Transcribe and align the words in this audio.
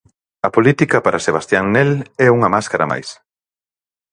A 0.47 0.49
política 0.55 0.97
para 1.05 1.23
Sebastian 1.27 1.65
Nell 1.73 1.91
é 2.25 2.27
unha 2.37 2.51
máscara 2.55 2.89
máis. 2.91 3.07